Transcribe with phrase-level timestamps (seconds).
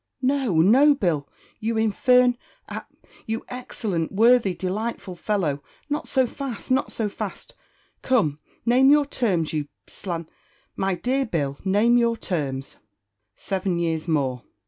[0.23, 1.29] "No, no, Bill,
[1.59, 2.35] you infern
[2.67, 2.85] a a
[3.27, 7.53] you excellent, worthy, delightful fellow, not so fast; not so fast.
[8.01, 10.27] Come, name your terms, you sland
[10.75, 12.77] my dear Bill, name your terms."
[13.35, 14.41] "Seven years more."